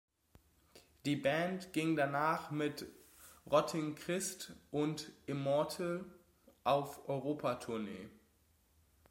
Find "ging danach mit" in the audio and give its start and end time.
1.73-2.87